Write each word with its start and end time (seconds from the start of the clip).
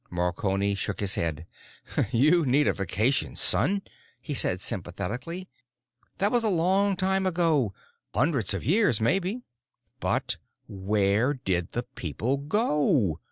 Marconi 0.09 0.73
shook 0.73 0.99
his 0.99 1.13
head. 1.13 1.45
"You 2.11 2.43
need 2.43 2.67
a 2.67 2.73
vacation, 2.73 3.35
son," 3.35 3.83
he 4.19 4.33
said 4.33 4.59
sympathetically. 4.59 5.47
"That 6.17 6.31
was 6.31 6.43
a 6.43 6.49
long 6.49 6.95
time 6.95 7.27
ago. 7.27 7.75
Hundreds 8.11 8.55
of 8.55 8.65
years, 8.65 8.99
maybe." 8.99 9.43
"But 9.99 10.37
where 10.67 11.35
did 11.35 11.73
the 11.73 11.83
people 11.83 12.37
go?" 12.37 13.19